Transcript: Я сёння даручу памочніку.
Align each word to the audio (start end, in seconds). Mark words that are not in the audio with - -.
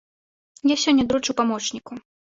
Я 0.73 0.77
сёння 0.83 1.03
даручу 1.11 1.37
памочніку. 1.43 1.93